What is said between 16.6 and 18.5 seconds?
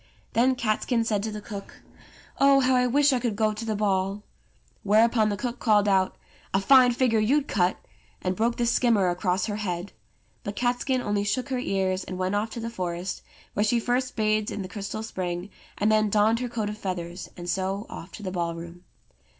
of feathers, and so oflf to the